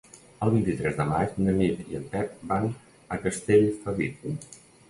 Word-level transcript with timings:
El 0.45 0.51
vint-i-tres 0.53 0.95
de 1.01 1.05
maig 1.09 1.35
na 1.47 1.53
Nit 1.59 1.83
i 1.93 1.99
en 2.01 2.09
Pep 2.15 2.33
van 2.53 2.67
a 3.17 3.23
Castellfabib. 3.27 4.29